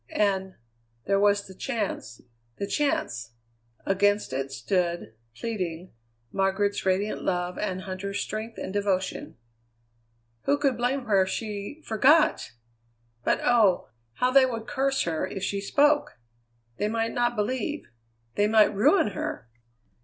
[0.17, 0.55] And
[1.05, 2.21] there was the chance
[2.57, 3.33] the chance!
[3.85, 5.93] Against it stood, pleading,
[6.31, 9.37] Margaret's radiant love and Huntter's strength and devotion.
[10.45, 12.53] Who could blame her if she forgot?
[13.23, 13.89] But oh!
[14.13, 16.17] how they would curse her if she spoke!
[16.77, 17.83] They might not believe;
[18.33, 19.49] they might ruin her!